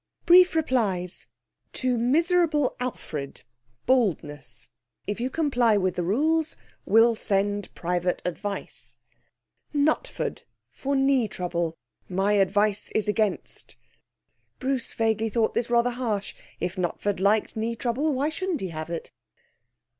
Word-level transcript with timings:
'Brief 0.25 0.55
replies: 0.55 1.27
'To 1.73 1.95
Miserable 1.95 2.75
Alfred 2.79 3.43
(Baldness). 3.85 4.67
If 5.05 5.19
you 5.19 5.29
comply 5.29 5.77
with 5.77 5.95
the 5.95 6.01
rules, 6.01 6.57
will 6.87 7.13
send 7.13 7.71
private 7.75 8.19
advice. 8.25 8.97
'Knutford 9.75 10.41
(For 10.71 10.95
knee 10.95 11.27
trouble). 11.27 11.77
My 12.09 12.33
advice 12.33 12.89
is 12.95 13.07
against.' 13.07 13.75
(Bruce 14.57 14.91
vaguely 14.91 15.29
thought 15.29 15.53
this 15.53 15.69
rather 15.69 15.91
harsh. 15.91 16.33
If 16.59 16.77
Knutford 16.77 17.19
liked 17.19 17.55
knee 17.55 17.75
trouble, 17.75 18.11
why 18.11 18.29
shouldn't 18.29 18.61
he 18.61 18.69
have 18.69 18.89
it?) 18.89 19.11